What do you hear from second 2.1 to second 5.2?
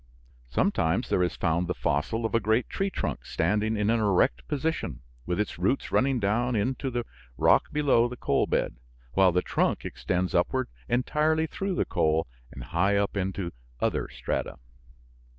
of a great tree trunk standing in an erect position,